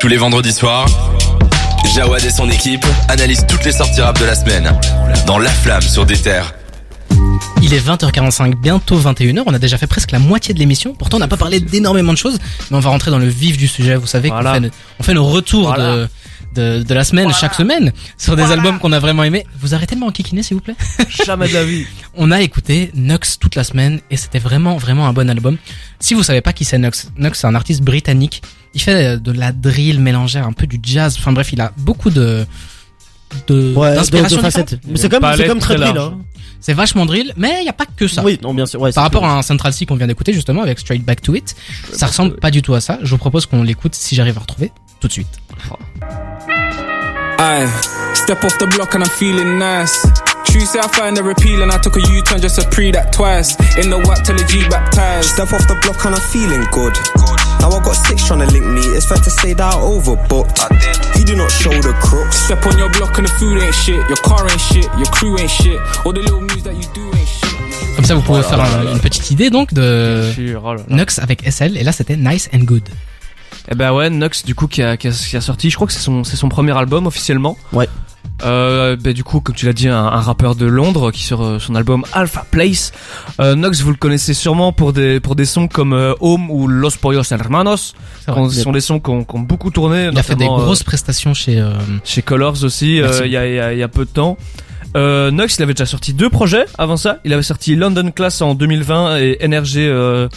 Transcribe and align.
Tous 0.00 0.08
les 0.08 0.16
vendredis 0.16 0.52
soirs, 0.52 0.86
Jawad 1.94 2.24
et 2.24 2.30
son 2.30 2.48
équipe 2.48 2.84
analysent 3.08 3.46
toutes 3.46 3.64
les 3.64 3.72
sorties 3.72 4.00
rap 4.00 4.18
de 4.18 4.24
la 4.24 4.34
semaine 4.34 4.72
dans 5.26 5.38
La 5.38 5.50
Flamme 5.50 5.82
sur 5.82 6.06
des 6.06 6.16
terres. 6.16 6.54
Il 7.62 7.74
est 7.74 7.86
20h45, 7.86 8.54
bientôt 8.54 8.98
21h. 8.98 9.42
On 9.46 9.52
a 9.54 9.58
déjà 9.58 9.76
fait 9.76 9.86
presque 9.86 10.12
la 10.12 10.18
moitié 10.18 10.54
de 10.54 10.58
l'émission. 10.58 10.94
Pourtant, 10.94 11.18
on 11.18 11.20
n'a 11.20 11.28
pas 11.28 11.36
parlé 11.36 11.60
d'énormément 11.60 12.12
de 12.12 12.18
choses, 12.18 12.38
mais 12.70 12.76
on 12.76 12.80
va 12.80 12.90
rentrer 12.90 13.10
dans 13.10 13.18
le 13.18 13.26
vif 13.28 13.58
du 13.58 13.68
sujet. 13.68 13.96
Vous 13.96 14.06
savez 14.06 14.30
Voilà. 14.30 14.54
qu'on 14.58 14.62
fait, 14.62 14.70
on 14.98 15.02
fait 15.02 15.14
nos 15.14 15.26
retours 15.26 15.66
Voilà. 15.74 15.96
de, 15.96 16.08
de, 16.54 16.82
de 16.82 16.94
la 16.94 17.04
semaine 17.04 17.30
chaque 17.32 17.54
semaine 17.54 17.92
sur 18.16 18.36
des 18.36 18.44
albums 18.44 18.78
qu'on 18.78 18.92
a 18.92 18.98
vraiment 18.98 19.24
aimés. 19.24 19.46
Vous 19.60 19.74
arrêtez 19.74 19.94
de 19.96 20.00
m'enquiquiner, 20.00 20.42
s'il 20.42 20.56
vous 20.56 20.62
plaît? 20.62 20.76
Jamais 21.26 21.48
de 21.48 21.54
la 21.54 21.64
vie. 21.64 21.84
On 22.16 22.30
a 22.32 22.40
écouté 22.40 22.90
Nux 22.94 23.18
toute 23.38 23.54
la 23.54 23.62
semaine 23.64 24.00
et 24.10 24.16
c'était 24.16 24.40
vraiment 24.40 24.76
vraiment 24.76 25.06
un 25.06 25.12
bon 25.12 25.28
album. 25.30 25.58
Si 26.00 26.14
vous 26.14 26.22
savez 26.24 26.40
pas 26.40 26.52
qui 26.52 26.64
c'est 26.64 26.78
Nux, 26.78 26.90
Nux 27.16 27.30
c'est 27.34 27.46
un 27.46 27.54
artiste 27.54 27.82
britannique. 27.82 28.42
Il 28.74 28.80
fait 28.80 29.04
euh, 29.06 29.16
de 29.16 29.32
la 29.32 29.52
drill 29.52 30.00
mélangée 30.00 30.38
à 30.38 30.44
un 30.44 30.52
peu 30.52 30.66
du 30.66 30.78
jazz. 30.82 31.16
Enfin 31.18 31.32
bref, 31.32 31.52
il 31.52 31.60
a 31.60 31.72
beaucoup 31.76 32.10
de 32.10 32.46
de 33.46 33.74
Ouais, 33.74 33.88
de, 33.88 33.92
de 33.92 33.96
d'inspiration 33.98 34.40
facettes. 34.40 34.74
différente. 34.74 34.84
Mais 34.92 34.96
c'est 34.98 35.08
comme, 35.08 35.24
c'est 35.36 35.46
comme 35.46 35.58
très 35.58 35.74
très 35.76 35.84
drill, 35.84 35.94
large. 35.96 36.12
hein. 36.14 36.18
C'est 36.62 36.74
vachement 36.74 37.06
drill, 37.06 37.32
mais 37.36 37.58
il 37.62 37.66
y 37.66 37.68
a 37.68 37.72
pas 37.72 37.86
que 37.86 38.06
ça. 38.06 38.22
Oui, 38.22 38.38
non, 38.42 38.52
bien 38.52 38.66
sûr. 38.66 38.80
Ouais, 38.80 38.92
Par 38.92 39.04
rapport 39.04 39.22
que- 39.22 39.26
à 39.26 39.30
un 39.32 39.42
Central 39.42 39.72
C 39.72 39.86
qu'on 39.86 39.94
vient 39.96 40.06
d'écouter 40.06 40.32
justement 40.32 40.62
avec 40.62 40.78
Straight 40.78 41.02
Back 41.04 41.22
to 41.22 41.34
It, 41.34 41.56
ça 41.92 42.06
ressemble 42.06 42.36
pas 42.36 42.50
du 42.50 42.60
tout 42.60 42.74
à 42.74 42.80
ça. 42.80 42.98
Je 43.02 43.10
vous 43.10 43.18
propose 43.18 43.46
qu'on 43.46 43.62
l'écoute 43.62 43.94
si 43.94 44.14
j'arrive 44.14 44.36
à 44.36 44.40
retrouver 44.40 44.70
tout 45.00 45.08
de 45.08 45.12
suite. 45.12 45.28
Aye, 47.38 47.66
step 48.14 48.44
off 48.44 48.56
the 48.58 48.66
block 48.74 48.94
and 48.94 49.00
I'm 49.02 49.10
feeling 49.10 49.58
nice. 49.58 50.06
Tuesday 50.44 50.80
I 50.80 50.88
find 50.92 51.16
a 51.18 51.22
repeal 51.22 51.62
and 51.62 51.70
I 51.72 51.78
took 51.80 51.96
a 51.96 52.00
U-turn 52.00 52.40
just 52.42 52.56
to 52.60 52.68
pre 52.68 52.90
that 52.92 53.10
twice. 53.12 53.56
In 53.82 53.88
the 53.88 53.96
whack 54.06 54.22
till 54.24 54.36
the 54.36 54.44
G 54.46 54.58
baptized. 54.68 55.30
Step 55.30 55.52
off 55.52 55.66
the 55.66 55.76
block 55.82 56.04
and 56.04 56.14
I'm 56.14 56.20
feeling 56.20 56.66
good. 56.72 56.94
Now 57.60 57.70
I 57.70 57.80
got 57.84 57.94
six 57.94 58.26
trying 58.26 58.40
to 58.40 58.46
link 58.52 58.64
me. 58.66 58.80
It's 58.96 59.06
fair 59.06 59.18
to 59.18 59.30
say 59.30 59.52
that 59.54 59.74
I 59.74 59.76
overbooked. 59.78 61.18
You 61.18 61.24
do 61.24 61.36
not 61.36 61.50
show 61.50 61.70
the 61.70 61.92
crooks. 62.00 62.36
Step 62.46 62.64
on 62.66 62.78
your 62.78 62.90
block 62.90 63.18
and 63.18 63.26
the 63.26 63.32
food 63.38 63.60
ain't 63.62 63.74
shit, 63.74 63.96
your 64.08 64.16
car 64.22 64.42
ain't 64.50 64.60
shit, 64.60 64.84
your 64.96 65.06
crew 65.12 65.38
ain't 65.38 65.50
shit, 65.50 65.78
all 66.04 66.12
the 66.12 66.20
little 66.20 66.40
moves 66.40 66.62
that 66.64 66.74
you 66.74 66.86
do 66.94 67.02
ain't 67.16 67.28
shit. 67.28 67.96
Comme 67.96 68.04
ça, 68.04 68.14
vous 68.14 68.22
pouvez 68.22 68.42
faire 68.42 68.60
un- 68.60 68.92
une 68.92 69.00
petite 69.00 69.30
idée 69.30 69.50
donc 69.50 69.74
de 69.74 70.30
sûr, 70.34 70.62
oh 70.64 70.74
là 70.74 70.82
là. 70.88 70.96
Nux 70.96 71.18
avec 71.20 71.46
SL. 71.46 71.76
Et 71.76 71.84
là, 71.84 71.92
c'était 71.92 72.16
Nice 72.16 72.48
and 72.54 72.60
Good. 72.60 72.88
Eh 73.70 73.74
ben 73.74 73.92
ouais, 73.92 74.08
Nux 74.08 74.42
du 74.46 74.54
coup 74.54 74.66
qui 74.66 74.82
a, 74.82 74.96
qui 74.96 75.08
a, 75.08 75.10
qui 75.10 75.36
a 75.36 75.40
sorti, 75.40 75.68
je 75.70 75.74
crois 75.76 75.86
que 75.86 75.92
c'est 75.92 76.00
son, 76.00 76.24
c'est 76.24 76.36
son 76.36 76.48
premier 76.48 76.76
album 76.76 77.06
officiellement. 77.06 77.58
Ouais. 77.72 77.88
Euh, 78.42 78.96
ben 78.96 79.12
du 79.12 79.22
coup, 79.22 79.40
comme 79.40 79.54
tu 79.54 79.66
l'as 79.66 79.74
dit, 79.74 79.88
un, 79.88 79.96
un 80.02 80.20
rappeur 80.20 80.54
de 80.54 80.64
Londres 80.64 81.10
qui 81.10 81.22
sur 81.22 81.42
euh, 81.44 81.58
son 81.58 81.74
album 81.74 82.04
Alpha 82.14 82.46
Place. 82.50 82.90
Euh, 83.38 83.54
Nux, 83.54 83.82
vous 83.82 83.90
le 83.90 83.96
connaissez 83.96 84.32
sûrement 84.32 84.72
pour 84.72 84.94
des 84.94 85.20
pour 85.20 85.36
des 85.36 85.44
sons 85.44 85.68
comme 85.68 85.92
euh, 85.92 86.14
Home 86.20 86.50
ou 86.50 86.66
Los 86.66 86.92
Pollos 87.00 87.22
Hermanos. 87.30 87.94
Ce 88.48 88.62
sont 88.62 88.72
des 88.72 88.80
sons 88.80 88.98
qui 88.98 89.10
ont, 89.10 89.24
qui 89.24 89.36
ont 89.36 89.40
beaucoup 89.40 89.70
tourné. 89.70 90.08
Il 90.10 90.18
a 90.18 90.22
fait 90.22 90.36
des 90.36 90.46
grosses 90.64 90.82
prestations 90.82 91.34
chez. 91.34 91.58
euh, 91.60 91.72
chez 92.04 92.22
Colors 92.22 92.64
aussi 92.64 93.02
euh, 93.02 93.26
il 93.26 93.32
y, 93.32 93.36
a, 93.36 93.46
il 93.46 93.54
y 93.54 93.60
a- 93.60 93.74
y 93.74 93.82
a 93.82 93.88
peu 93.88 94.06
de 94.06 94.10
temps. 94.10 94.38
Euh, 94.96 95.30
Nox 95.30 95.56
il 95.58 95.62
avait 95.62 95.74
déjà 95.74 95.84
sorti 95.86 96.14
deux 96.14 96.30
projets 96.30 96.64
avant 96.78 96.96
ça. 96.96 97.18
Il 97.26 97.32
avait 97.34 97.42
sorti 97.42 97.76
London 97.76 98.10
Class 98.10 98.40
en 98.40 98.54
2020 98.54 99.18
et 99.18 99.38
NRG 99.46 99.76
euh, 99.78 100.28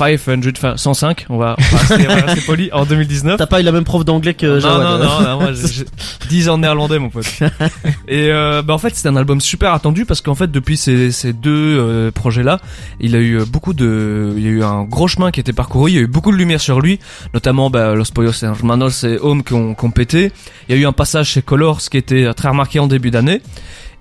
euh, 0.00 0.16
500, 0.16 0.50
enfin 0.56 0.76
105, 0.76 1.26
on 1.28 1.38
va, 1.38 1.56
on 1.58 1.76
va 1.76 1.78
rester, 1.78 2.06
on 2.08 2.14
va 2.14 2.22
rester 2.22 2.40
poli, 2.46 2.70
en 2.72 2.84
2019. 2.84 3.36
T'as 3.38 3.46
pas 3.46 3.60
eu 3.60 3.64
la 3.64 3.72
même 3.72 3.84
prof 3.84 4.04
d'anglais 4.04 4.34
que 4.34 4.60
Non, 4.60 4.78
non, 4.78 4.98
non, 4.98 5.20
non, 5.22 5.40
moi 5.40 5.52
j'ai 5.52 5.68
j'ai 5.68 5.84
10 6.28 6.48
ans 6.48 6.56
de 6.56 6.62
néerlandais 6.62 6.98
mon 6.98 7.10
pote. 7.10 7.26
Et 8.08 8.30
euh, 8.30 8.62
bah 8.62 8.74
en 8.74 8.78
fait 8.78 8.94
c'était 8.94 9.08
un 9.08 9.16
album 9.16 9.40
super 9.40 9.72
attendu 9.72 10.04
parce 10.04 10.20
qu'en 10.20 10.34
fait 10.34 10.50
depuis 10.50 10.76
ces, 10.76 11.12
ces 11.12 11.32
deux 11.32 11.78
euh, 11.78 12.10
projets 12.10 12.42
là, 12.42 12.60
il 13.00 13.14
a 13.14 13.18
eu 13.18 13.40
euh, 13.40 13.44
beaucoup 13.44 13.74
de, 13.74 14.32
il 14.36 14.42
y 14.42 14.46
a 14.46 14.50
eu 14.50 14.62
un 14.62 14.84
gros 14.84 15.08
chemin 15.08 15.30
qui 15.30 15.40
a 15.40 15.42
été 15.42 15.52
parcouru, 15.52 15.90
il 15.90 15.94
y 15.94 15.98
a 15.98 16.02
eu 16.02 16.06
beaucoup 16.06 16.32
de 16.32 16.36
lumière 16.36 16.60
sur 16.60 16.80
lui, 16.80 16.98
notamment 17.32 17.70
bah, 17.70 17.94
Los 17.94 18.12
Pollos 18.12 18.42
Hermanos 18.42 19.04
et 19.04 19.18
Home 19.18 19.42
qui 19.44 19.54
ont, 19.54 19.74
qui 19.74 19.84
ont 19.84 19.90
pété. 19.90 20.32
Il 20.68 20.74
y 20.74 20.78
a 20.78 20.80
eu 20.80 20.86
un 20.86 20.92
passage 20.92 21.28
chez 21.28 21.42
Colors 21.42 21.80
qui 21.80 21.96
était 21.96 22.32
très 22.34 22.48
remarqué 22.48 22.78
en 22.78 22.86
début 22.86 23.10
d'année. 23.10 23.42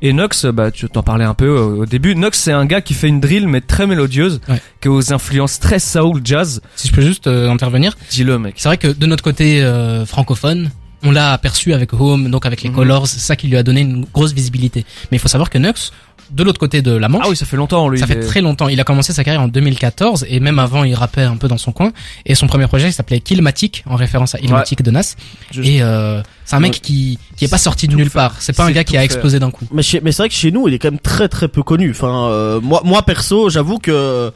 Et 0.05 0.11
Nox, 0.11 0.45
bah 0.47 0.69
tu 0.69 0.87
t'en 0.89 1.01
parlais 1.01 1.23
un 1.23 1.33
peu 1.33 1.45
euh, 1.47 1.61
au 1.77 1.85
début. 1.85 2.13
Nox 2.13 2.37
c'est 2.37 2.51
un 2.51 2.65
gars 2.65 2.81
qui 2.81 2.93
fait 2.93 3.07
une 3.07 3.21
drill 3.21 3.47
mais 3.47 3.61
très 3.61 3.87
mélodieuse, 3.87 4.41
Ouais. 4.49 4.61
qui 4.81 4.89
a 4.89 4.91
aux 4.91 5.13
influences 5.13 5.59
très 5.59 5.79
soul 5.79 6.19
jazz. 6.23 6.61
Si 6.75 6.89
je 6.89 6.93
peux 6.93 7.01
juste 7.01 7.27
euh, 7.27 7.49
intervenir, 7.49 7.95
Dis-le 8.11 8.37
mec. 8.37 8.55
c'est 8.57 8.67
vrai 8.67 8.77
que 8.77 8.87
de 8.89 9.05
notre 9.05 9.23
côté 9.23 9.63
euh, 9.63 10.05
francophone, 10.05 10.71
on 11.03 11.11
l'a 11.11 11.31
aperçu 11.31 11.73
avec 11.73 11.93
Home, 11.93 12.29
donc 12.29 12.45
avec 12.45 12.63
les 12.63 12.69
Mhm. 12.69 12.75
Colors, 12.75 13.07
c'est 13.07 13.19
ça 13.19 13.35
qui 13.37 13.47
lui 13.47 13.55
a 13.57 13.63
donné 13.63 13.81
une 13.81 14.05
grosse 14.13 14.33
visibilité. 14.33 14.85
Mais 15.11 15.17
il 15.17 15.19
faut 15.21 15.27
savoir 15.29 15.49
que 15.49 15.57
Nux, 15.57 15.91
de 16.33 16.43
l'autre 16.43 16.59
côté 16.59 16.81
de 16.81 16.91
la 16.91 17.07
Manche, 17.09 17.21
Ah 17.25 17.29
oui 17.29 17.35
ça 17.35 17.45
fait 17.45 17.55
longtemps 17.57 17.87
lui. 17.89 17.99
ça 17.99 18.05
il 18.09 18.13
fait 18.13 18.19
très 18.21 18.41
longtemps. 18.41 18.67
Il 18.67 18.79
a 18.79 18.83
commencé 18.83 19.13
sa 19.13 19.23
carrière 19.23 19.41
en 19.41 19.47
2014 19.47 20.25
et 20.27 20.39
même 20.39 20.59
avant, 20.59 20.83
il 20.83 20.93
rappait 20.95 21.21
un 21.21 21.37
peu 21.37 21.47
dans 21.47 21.57
son 21.57 21.71
coin. 21.71 21.91
Et 22.25 22.35
son 22.35 22.47
premier 22.47 22.67
projet, 22.67 22.89
il 22.89 22.93
s'appelait 22.93 23.19
Killmatic, 23.19 23.83
en 23.87 23.95
référence 23.95 24.35
à 24.35 24.39
Illmatic 24.39 24.81
de 24.81 24.91
Nas. 24.91 25.15
Juste. 25.51 25.69
Et 25.69 25.81
euh, 25.81 26.21
c'est 26.45 26.55
un 26.55 26.59
mec 26.59 26.73
Ouais. 26.73 26.79
qui 26.79 27.19
qui 27.37 27.45
est 27.45 27.49
pas 27.49 27.57
sorti 27.57 27.87
de 27.87 27.95
nulle 27.95 28.09
part. 28.09 28.35
C'est 28.39 28.55
pas 28.55 28.65
un 28.65 28.71
gars 28.71 28.83
qui 28.83 28.97
a 28.97 29.03
explosé 29.03 29.39
d'un 29.39 29.51
coup. 29.51 29.65
Mais, 29.71 29.83
chez- 29.83 30.01
mais 30.01 30.11
c'est 30.11 30.23
vrai 30.23 30.29
que 30.29 30.35
chez 30.35 30.51
nous, 30.51 30.67
il 30.67 30.73
est 30.73 30.79
quand 30.79 30.89
même 30.91 30.99
très 30.99 31.27
très 31.29 31.47
peu 31.47 31.61
connu. 31.63 31.91
Enfin, 31.91 32.27
euh, 32.29 32.59
moi, 32.61 32.81
moi 32.83 33.03
perso, 33.03 33.49
j'avoue 33.49 33.77
que, 33.79 34.31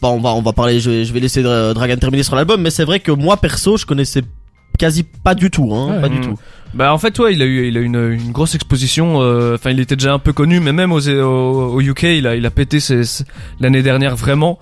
bon, 0.00 0.08
on 0.10 0.20
va 0.20 0.30
on 0.30 0.42
va 0.42 0.52
parler. 0.52 0.80
Je 0.80 0.90
vais, 0.90 1.04
je 1.04 1.12
vais 1.12 1.20
laisser 1.20 1.42
Dra- 1.42 1.74
Dragan 1.74 1.96
terminer 1.96 2.22
sur 2.22 2.34
l'album, 2.34 2.60
mais 2.62 2.70
c'est 2.70 2.84
vrai 2.84 3.00
que 3.00 3.12
moi 3.12 3.36
perso, 3.36 3.76
je 3.76 3.84
connaissais 3.86 4.22
quasi 4.78 5.02
pas 5.04 5.34
du 5.34 5.50
tout, 5.50 5.72
hein, 5.74 5.94
Ouais. 5.94 6.00
pas 6.00 6.08
du 6.08 6.18
Mm. 6.18 6.22
tout. 6.22 6.38
Bah 6.74 6.94
en 6.94 6.98
fait 6.98 7.18
ouais 7.18 7.34
il 7.34 7.42
a 7.42 7.44
eu 7.44 7.68
il 7.68 7.76
a 7.76 7.80
eu 7.80 7.84
une, 7.84 8.10
une 8.12 8.32
grosse 8.32 8.54
exposition 8.54 9.20
euh, 9.20 9.56
enfin 9.56 9.68
il 9.72 9.78
était 9.80 9.94
déjà 9.94 10.14
un 10.14 10.18
peu 10.18 10.32
connu 10.32 10.58
mais 10.58 10.72
même 10.72 10.90
aux, 10.90 11.06
au, 11.06 11.74
au 11.74 11.80
UK 11.82 12.04
il 12.04 12.26
a 12.26 12.34
il 12.34 12.46
a 12.46 12.50
pété 12.50 12.78
l'année 13.60 13.82
dernière 13.82 14.16
vraiment 14.16 14.58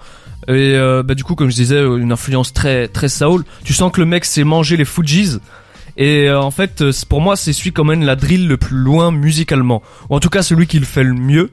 et 0.48 0.74
euh, 0.74 1.04
bah 1.04 1.14
du 1.14 1.22
coup 1.22 1.36
comme 1.36 1.50
je 1.50 1.54
disais 1.54 1.80
une 1.80 2.10
influence 2.10 2.52
très 2.52 2.88
très 2.88 3.08
soul 3.08 3.44
tu 3.64 3.72
sens 3.74 3.92
que 3.92 4.00
le 4.00 4.06
mec 4.06 4.24
s'est 4.24 4.42
mangé 4.42 4.76
les 4.76 4.84
Fujis 4.84 5.36
et 5.96 6.28
euh, 6.28 6.40
en 6.40 6.50
fait 6.50 6.82
euh, 6.82 6.90
pour 7.08 7.20
moi 7.20 7.36
c'est 7.36 7.52
celui 7.52 7.70
quand 7.72 7.84
même 7.84 8.02
la 8.02 8.16
drill 8.16 8.48
le 8.48 8.56
plus 8.56 8.76
loin 8.76 9.12
musicalement 9.12 9.80
ou 10.08 10.16
en 10.16 10.20
tout 10.20 10.30
cas 10.30 10.42
celui 10.42 10.66
qui 10.66 10.80
le 10.80 10.86
fait 10.86 11.04
le 11.04 11.14
mieux 11.14 11.50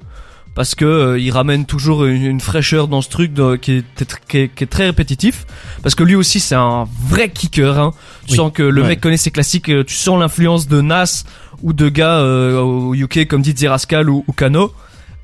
parce 0.57 0.75
que 0.75 0.83
euh, 0.85 1.19
il 1.19 1.29
ramène 1.31 1.65
toujours 1.65 2.03
une, 2.05 2.25
une 2.25 2.41
fraîcheur 2.41 2.87
dans 2.89 3.01
ce 3.01 3.09
truc 3.09 3.31
de- 3.31 3.55
qui, 3.55 3.73
est, 3.73 3.85
qui, 4.27 4.37
est, 4.39 4.47
qui 4.49 4.63
est 4.63 4.67
très 4.67 4.87
répétitif 4.87 5.45
parce 5.83 5.93
que 5.95 6.03
lui 6.03 6.15
aussi 6.15 6.39
c'est 6.39 6.55
un 6.55 6.85
vrai 7.07 7.29
kicker 7.29 7.77
hein. 7.79 7.93
tu 8.25 8.31
Oui. 8.31 8.35
sens 8.37 8.51
que 8.53 8.63
le 8.63 8.81
Ouais. 8.81 8.87
mec 8.89 8.99
connaît 9.01 9.17
ses 9.17 9.31
classiques 9.31 9.69
euh, 9.69 9.83
tu 9.85 9.93
sens 9.95 10.19
l'influence 10.19 10.67
de 10.67 10.81
Nas 10.81 11.23
ou 11.61 11.73
de 11.73 11.87
gars 11.89 12.17
euh, 12.19 12.59
au 12.59 12.93
UK 12.95 13.27
comme 13.27 13.45
DJ 13.45 13.65
Rascal 13.65 14.09
ou, 14.09 14.25
ou 14.27 14.33
Kano 14.33 14.73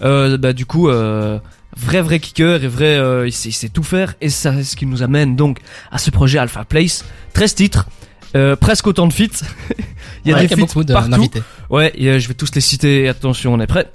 euh, 0.03 0.37
bah 0.37 0.53
du 0.53 0.65
coup 0.67 0.87
euh, 0.89 1.39
vrai 1.75 2.01
vrai 2.03 2.19
kicker 2.19 2.63
et 2.63 2.67
vrai 2.67 2.95
euh, 2.97 3.25
il, 3.27 3.31
sait, 3.33 3.49
il 3.49 3.53
sait 3.53 3.69
tout 3.69 3.81
faire 3.83 4.13
et 4.21 4.29
ça 4.29 4.53
c'est 4.55 4.63
ce 4.63 4.75
qui 4.75 4.85
nous 4.85 5.01
amène 5.01 5.35
donc 5.35 5.59
à 5.91 5.97
ce 5.97 6.11
projet 6.11 6.37
Alpha 6.37 6.63
Place 6.63 7.03
13 7.33 7.55
titres 7.55 7.87
euh, 8.35 8.55
presque 8.55 8.85
autant 8.87 9.07
de 9.07 9.13
feats 9.13 9.43
il 10.25 10.29
y 10.29 10.33
a 10.33 10.37
Ouais, 10.37 10.43
des 10.43 10.47
feats 10.55 10.55
beaucoup 10.61 10.83
partout. 10.85 11.29
Ouais, 11.71 11.91
et, 11.95 12.07
euh, 12.09 12.19
je 12.19 12.27
vais 12.27 12.33
tous 12.33 12.49
les 12.55 12.61
citer. 12.61 13.07
Attention, 13.09 13.53
on 13.53 13.59
est 13.59 13.67
prêt. 13.67 13.91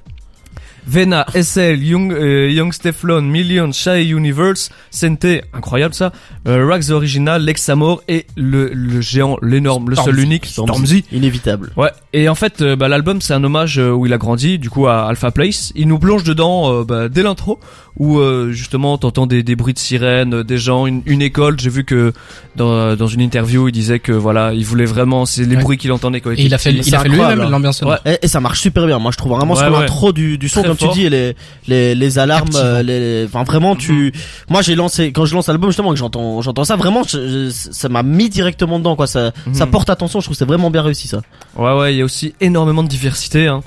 Vena, 0.89 1.27
SL, 1.35 1.83
Young, 1.83 2.13
euh, 2.13 2.51
Young 2.51 2.73
Steflon, 2.73 3.21
Million, 3.23 3.71
Shy 3.73 4.09
Universe, 4.11 4.71
Sente, 4.91 5.27
incroyable 5.53 5.93
ça, 5.95 6.13
euh, 6.47 6.67
Rags 6.67 6.91
Original, 6.91 7.45
Lex 7.45 7.69
Amor 7.69 8.03
et 8.09 8.25
le, 8.37 8.71
le 8.73 9.01
géant, 9.03 9.37
l'énorme, 9.43 9.91
le 9.91 9.97
seul 9.97 10.19
unique, 10.19 10.47
Stormzy. 10.47 11.05
Inévitable. 11.13 11.73
Ouais, 11.77 11.91
et 12.15 12.29
en 12.31 12.35
fait, 12.35 12.63
euh, 12.63 12.75
bah, 12.75 12.89
l'album 12.89 13.21
c'est 13.21 13.35
un 13.35 13.45
hommage 13.45 13.79
euh, 13.79 13.91
où 13.91 14.07
il 14.07 14.13
a 14.15 14.19
grandi, 14.19 14.59
du 14.59 14.71
coup 14.71 14.87
à 14.87 15.07
Alpha 15.07 15.31
Place. 15.31 15.73
Il 15.77 15.89
nous 15.89 15.99
plonge 15.99 16.25
dedans 16.25 16.73
euh, 16.73 16.85
bah, 16.85 17.09
dès 17.11 17.23
l'intro, 17.23 17.61
où 17.99 18.19
euh, 18.19 18.51
justement 18.53 18.97
t'entends 18.97 19.27
des, 19.27 19.43
des 19.43 19.57
bruits 19.57 19.75
de 19.75 19.79
sirènes, 19.79 20.35
euh, 20.37 20.43
des 20.45 20.57
gens, 20.57 20.87
une, 20.87 21.03
une 21.05 21.21
école. 21.21 21.61
J'ai 21.61 21.71
vu 21.71 21.85
que 21.85 22.13
dans, 22.57 22.97
dans 22.97 23.07
une 23.09 23.21
interview 23.21 23.69
il 23.69 23.73
disait 23.73 23.99
que 23.99 24.13
voilà, 24.13 24.55
il 24.55 24.65
voulait 24.65 24.87
vraiment, 24.87 25.27
c'est 25.27 25.45
les 25.45 25.57
Ouais. 25.57 25.63
bruits 25.63 25.77
qu'il 25.79 25.93
entendait 25.93 26.21
quand 26.21 26.31
il 26.31 26.41
Et 26.41 26.45
il 26.45 26.55
a 26.55 26.59
fait, 26.59 26.73
il 26.73 26.95
a 26.95 27.01
fait 27.01 27.09
lui-même 27.09 27.51
l'ambiance 27.51 27.79
sonore. 27.79 27.99
Et, 28.07 28.19
et 28.23 28.29
ça 28.29 28.41
marche 28.41 28.61
super 28.61 28.87
bien. 28.87 28.99
Moi, 28.99 29.11
je 29.13 29.17
trouve 29.19 29.33
vraiment 29.33 29.55
Ouais, 29.55 29.61
sur 29.65 29.73
ouais. 29.73 29.81
l'intro 29.81 30.13
du, 30.13 30.39
du 30.39 30.49
son. 30.49 30.63
Tu 30.79 30.89
dis, 30.95 31.09
les 31.09 31.35
les, 31.67 31.95
les 31.95 32.19
alarmes, 32.19 32.49
euh, 32.55 32.83
les, 32.83 33.25
enfin 33.27 33.45
vraiment, 33.45 33.77
tu. 33.77 34.13
Moi, 34.49 34.63
j'ai 34.63 34.75
lancé 34.75 35.13
quand 35.13 35.25
je 35.27 35.35
lance 35.35 35.49
l'album 35.49 35.71
justement 35.71 35.91
que 35.91 35.97
j'entends 35.99 36.41
j'entends 36.43 36.65
ça. 36.65 36.77
Vraiment, 36.77 37.03
je- 37.03 37.49
je- 37.49 37.51
ça 37.51 37.89
m'a 37.89 38.03
mis 38.03 38.29
directement 38.29 38.79
dedans, 38.79 38.97
quoi. 38.97 39.07
Ça 39.07 39.33
ça 39.53 39.65
Mhm. 39.67 39.71
porte 39.73 39.91
attention. 39.91 40.21
Je 40.21 40.27
trouve 40.27 40.35
que 40.35 40.39
c'est 40.39 40.45
vraiment 40.45 40.71
bien 40.71 40.83
réussi 40.83 41.09
ça. 41.09 41.21
Ouais 41.57 41.73
ouais, 41.73 41.95
il 41.95 41.99
y 41.99 42.03
a 42.03 42.05
aussi 42.05 42.35
énormément 42.41 42.83
de 42.83 42.89
diversité 42.89 43.47
hein, 43.49 43.63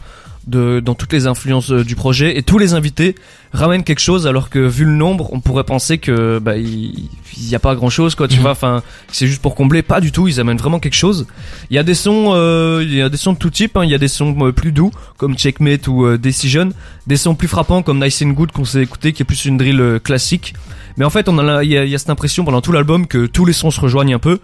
de 0.47 0.79
dans 0.83 0.95
toutes 0.95 1.13
les 1.13 1.27
influences 1.27 1.71
euh, 1.71 1.83
du 1.83 1.95
projet. 1.95 2.38
Et 2.38 2.43
tous 2.43 2.57
les 2.57 2.73
invités 2.73 3.15
ramènent 3.53 3.83
quelque 3.83 3.99
chose 3.99 4.27
alors 4.27 4.49
que 4.49 4.59
vu 4.59 4.85
le 4.85 4.91
nombre, 4.91 5.29
on 5.33 5.39
pourrait 5.39 5.63
penser 5.63 5.97
que 5.97 6.39
bah 6.39 6.57
il 6.57 7.09
il 7.38 7.49
y 7.49 7.55
a 7.55 7.59
pas 7.59 7.75
grand-chose 7.75 8.15
quoi, 8.15 8.27
tu 8.27 8.35
Mhm. 8.35 8.41
vois, 8.41 8.51
enfin 8.51 8.83
c'est 9.11 9.25
juste 9.27 9.41
pour 9.41 9.55
combler, 9.55 9.81
pas 9.81 10.01
du 10.01 10.11
tout, 10.11 10.27
ils 10.27 10.39
amènent 10.39 10.57
vraiment 10.57 10.79
quelque 10.79 10.95
chose. 10.95 11.27
Il 11.69 11.75
y 11.75 11.79
a 11.79 11.83
des 11.83 11.93
sons 11.95 12.31
euh, 12.33 12.81
il 12.83 12.93
y 12.93 13.01
a 13.01 13.09
des 13.09 13.17
sons 13.17 13.33
de 13.33 13.38
tout 13.38 13.49
type 13.49 13.77
hein, 13.77 13.83
il 13.85 13.89
y 13.91 13.95
a 13.95 13.97
des 13.97 14.07
sons 14.07 14.35
euh, 14.41 14.51
plus 14.51 14.71
doux 14.71 14.91
comme 15.17 15.38
Checkmate 15.38 15.88
ou 15.88 16.05
euh, 16.05 16.17
Decision, 16.17 16.69
des 17.07 17.17
sons 17.17 17.35
plus 17.35 17.47
frappants 17.47 17.83
comme 17.83 18.03
Nice 18.03 18.21
and 18.21 18.29
Good 18.31 18.51
qu'on 18.51 18.65
s'est 18.65 18.81
écouté 18.83 19.13
qui 19.13 19.21
est 19.21 19.25
plus 19.25 19.45
une 19.45 19.57
drill 19.57 19.99
classique. 20.03 20.53
Mais 20.97 21.05
en 21.05 21.09
fait, 21.09 21.29
on 21.29 21.38
a 21.39 21.63
il 21.63 21.71
y 21.71 21.77
a, 21.77 21.85
il 21.85 21.89
y 21.89 21.95
a 21.95 21.97
cette 21.97 22.09
impression 22.09 22.43
pendant 22.43 22.61
tout 22.61 22.73
l'album 22.73 23.07
que 23.07 23.25
tous 23.25 23.45
les 23.45 23.53
sons 23.53 23.71
se 23.71 23.79
rejoignent 23.79 24.13
un 24.15 24.19
peu. 24.19 24.39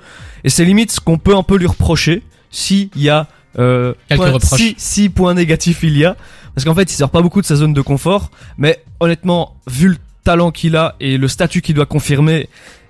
Et 0.45 0.49
c'est 0.49 0.63
limite 0.63 0.91
ce 0.91 0.99
qu'on 1.01 1.17
peut 1.17 1.35
un 1.35 1.43
peu 1.43 1.57
lui 1.57 1.67
reprocher 1.67 2.23
s'il 2.51 2.89
y 2.95 3.09
a 3.09 3.27
euh, 3.59 3.93
Quelques 4.07 4.21
point- 4.21 4.31
reproches. 4.31 4.59
si, 4.59 4.75
si 4.77 5.09
points 5.09 5.33
négatifs 5.33 5.79
il 5.83 5.97
y 5.97 6.05
a 6.05 6.15
parce 6.55 6.65
qu'en 6.65 6.75
fait 6.75 6.91
il 6.91 6.95
sort 6.95 7.09
pas 7.09 7.21
beaucoup 7.21 7.41
de 7.41 7.45
sa 7.45 7.55
zone 7.55 7.73
de 7.73 7.81
confort 7.81 8.31
mais 8.57 8.83
honnêtement 8.99 9.55
vu 9.67 9.89
le 9.89 9.97
talent 10.23 10.51
qu'il 10.51 10.75
a 10.75 10.95
et 10.99 11.17
le 11.17 11.27
statut 11.27 11.61
qu'il 11.61 11.75
doit 11.75 11.85
confirmer 11.85 12.49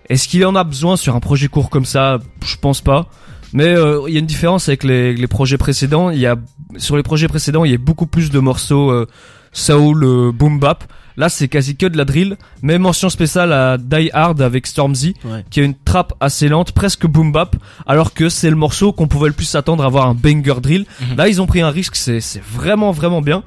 Est-ce 0.09 0.27
qu'il 0.27 0.45
en 0.45 0.55
a 0.55 0.63
besoin 0.63 0.95
sur 0.97 1.15
un 1.15 1.19
projet 1.19 1.49
court 1.49 1.69
comme 1.69 1.85
ça? 1.85 2.19
Je 2.45 2.55
pense 2.55 2.79
pas. 2.81 3.07
Mais 3.53 3.65
euh, 3.75 4.01
il 4.07 4.13
y 4.13 4.17
a 4.17 4.19
une 4.19 4.25
différence 4.25 4.69
avec 4.69 4.83
les, 4.85 5.13
les 5.13 5.27
projets 5.27 5.57
précédents. 5.57 6.09
Il 6.11 6.17
y 6.19 6.25
a 6.25 6.35
sur 6.77 6.95
les 6.97 7.03
projets 7.03 7.27
précédents, 7.27 7.65
il 7.65 7.71
y 7.71 7.75
a 7.75 7.77
beaucoup 7.77 8.07
plus 8.07 8.29
de 8.31 8.39
morceaux 8.39 8.89
euh, 8.89 9.05
soul, 9.51 10.03
euh, 10.03 10.31
boom 10.31 10.59
bap. 10.59 10.83
Là, 11.17 11.29
c'est 11.29 11.47
quasi 11.47 11.75
que 11.75 11.87
de 11.87 11.97
la 11.97 12.05
drill. 12.05 12.37
Mais 12.61 12.77
mention 12.77 13.09
spéciale 13.09 13.51
à 13.51 13.77
Die 13.77 14.09
Hard 14.13 14.41
avec 14.41 14.67
Stormzy, 14.67 15.15
Ouais. 15.25 15.43
qui 15.49 15.59
a 15.59 15.63
une 15.63 15.73
trappe 15.73 16.13
assez 16.19 16.47
lente, 16.47 16.71
presque 16.73 17.07
boom 17.07 17.31
bap, 17.31 17.55
alors 17.87 18.13
que 18.13 18.29
c'est 18.29 18.49
le 18.51 18.55
morceau 18.55 18.93
qu'on 18.93 19.07
pouvait 19.07 19.27
le 19.29 19.33
plus 19.33 19.45
s'attendre 19.45 19.83
à 19.83 19.87
avoir 19.87 20.07
un 20.07 20.13
banger 20.13 20.61
drill. 20.61 20.85
Mhm. 21.01 21.17
Là, 21.17 21.27
ils 21.27 21.41
ont 21.41 21.47
pris 21.47 21.61
un 21.61 21.69
risque. 21.71 21.95
C'est 21.95 22.21
c'est 22.21 22.41
vraiment 22.43 22.91
vraiment 22.91 23.21
bien. 23.21 23.43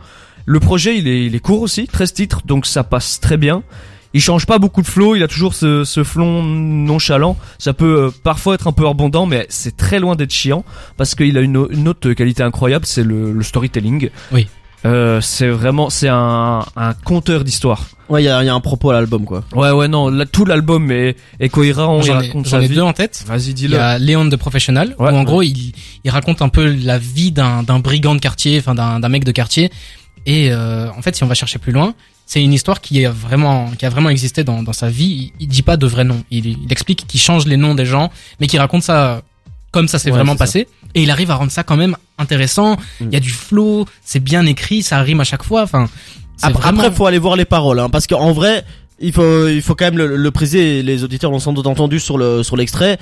Le 0.47 0.59
projet, 0.59 0.99
il 0.99 1.07
est, 1.07 1.27
il 1.27 1.35
est 1.37 1.41
court 1.41 1.63
aussi, 1.63 1.87
13 1.87 2.13
titres, 2.13 2.41
donc 2.45 2.67
ça 2.67 2.83
passe 2.83 3.21
très 3.21 3.37
bien. 3.37 3.63
Il 4.13 4.21
change 4.21 4.45
pas 4.45 4.59
beaucoup 4.59 4.83
de 4.83 4.89
flow, 4.89 5.15
il 5.15 5.23
a 5.23 5.29
toujours 5.29 5.55
ce, 5.55 5.85
ce 5.85 6.03
flon 6.03 6.43
nonchalant. 6.43 7.37
Ça 7.59 7.73
peut 7.73 8.07
euh, 8.07 8.11
parfois 8.25 8.55
être 8.57 8.67
un 8.67 8.73
peu 8.73 8.85
rebondant, 8.85 9.25
mais 9.27 9.47
c'est 9.51 9.77
très 9.77 10.01
loin 10.01 10.17
d'être 10.17 10.33
chiant 10.33 10.65
parce 10.97 11.15
qu'il 11.15 11.39
a 11.39 11.41
une, 11.43 11.65
une 11.71 11.87
autre 11.87 12.13
qualité 12.15 12.43
incroyable, 12.43 12.87
c'est 12.87 13.05
le, 13.05 13.33
le 13.33 13.43
storytelling. 13.45 14.11
Oui. 14.33 14.49
Euh, 14.87 15.21
c'est 15.21 15.49
vraiment, 15.49 15.91
c'est 15.91 16.09
un, 16.09 16.65
un 16.77 16.95
conteur 17.05 17.45
d'histoire. 17.45 17.85
Ouais, 18.09 18.23
il 18.23 18.27
y 18.27 18.29
a, 18.29 18.43
il 18.43 18.47
y 18.47 18.49
a 18.49 18.55
un 18.55 18.61
propos 18.61 18.91
à 18.91 18.95
l'album 18.95 19.25
quoi. 19.25 19.45
Ouais, 19.55 19.71
ouais, 19.71 19.89
non, 19.89 20.09
là, 20.09 20.25
tout 20.27 20.45
l'album 20.45 20.91
est, 20.91 21.17
est 21.39 21.49
cohérent. 21.51 22.01
ai, 22.03 22.11
raconte 22.11 22.47
j'en 22.47 22.51
sa 22.59 22.63
ai 22.63 22.67
vie. 22.67 22.75
deux 22.75 22.81
en 22.83 22.93
tête. 22.93 23.23
Vas-y, 23.27 23.43
Il 23.43 23.51
y 23.51 23.55
dis-le. 23.55 23.79
a 23.79 23.99
Léon 23.99 24.25
de 24.25 24.35
Professional, 24.37 24.95
Ouais. 24.99 25.13
où 25.13 25.15
en 25.15 25.23
gros 25.23 25.43
il, 25.43 25.73
il 26.03 26.11
raconte 26.11 26.41
un 26.43 26.49
peu 26.49 26.65
la 26.75 26.99
vie 26.99 27.31
d'un 27.31 27.63
d'un 27.63 27.79
brigand 27.79 28.15
de 28.15 28.21
quartier, 28.21 28.59
enfin 28.59 28.75
d'un 28.75 29.01
d'un 29.01 29.09
mec 29.11 29.25
de 29.25 29.33
quartier. 29.33 29.71
Et 30.27 30.49
euh, 30.51 30.89
en 30.97 31.03
fait, 31.03 31.15
si 31.15 31.23
on 31.25 31.27
va 31.27 31.35
chercher 31.35 31.59
plus 31.59 31.73
loin, 31.73 31.95
c'est 32.27 32.43
une 32.43 32.53
histoire 32.53 32.81
qui 32.81 33.03
est 33.03 33.07
vraiment, 33.09 33.71
qui 33.79 33.87
a 33.87 33.91
vraiment 33.91 34.09
existé 34.11 34.45
dans, 34.45 34.63
dans 34.63 34.73
sa 34.73 34.89
vie. 34.89 35.33
Il, 35.39 35.45
il 35.45 35.49
dit 35.49 35.63
pas 35.63 35.77
de 35.77 35.87
vrais 35.87 36.05
noms. 36.05 36.23
Il, 36.31 36.47
il 36.47 36.71
explique 36.73 37.07
qu'il 37.07 37.21
change 37.21 37.47
les 37.47 37.57
noms 37.57 37.75
des 37.75 37.87
gens, 37.87 38.11
mais 38.41 38.47
qu'il 38.47 38.59
raconte 38.61 38.83
ça 38.83 39.23
comme 39.73 39.87
ça 39.89 39.99
s'est 40.01 40.11
Ouais, 40.11 40.17
vraiment 40.17 40.35
passé. 40.37 40.67
Et 40.95 41.03
il 41.03 41.11
arrive 41.11 41.31
à 41.31 41.35
rendre 41.37 41.53
ça 41.53 41.63
quand 41.63 41.77
même 41.77 41.97
intéressant. 42.19 42.77
Il 43.01 43.07
Mm. 43.09 43.13
y 43.13 43.17
a 43.17 43.21
du 43.21 43.31
flow, 43.31 43.87
c'est 44.05 44.21
bien 44.21 44.45
écrit, 44.47 44.83
ça 44.83 45.01
rime 45.01 45.21
à 45.21 45.25
chaque 45.25 45.43
fois. 45.45 45.63
Enfin, 45.63 45.89
Après, 46.43 46.61
vraiment. 46.63 46.83
après, 46.83 46.95
faut 46.97 47.07
aller 47.07 47.19
voir 47.19 47.37
les 47.37 47.45
paroles, 47.45 47.79
hein, 47.79 47.89
parce 47.91 48.07
qu'en 48.07 48.33
vrai, 48.33 48.65
il 48.99 49.13
faut, 49.13 49.49
il 49.49 49.63
faut 49.63 49.75
quand 49.75 49.85
même 49.87 49.99
le, 49.99 50.17
le 50.17 50.31
préciser. 50.31 50.83
Les 50.83 51.05
auditeurs 51.05 51.31
l'ont 51.31 51.39
sans 51.39 51.53
doute 51.53 51.67
entendu 51.67 52.01
sur 52.01 52.19
le, 52.19 52.43
sur 52.43 52.57
l'extrait. 52.57 52.99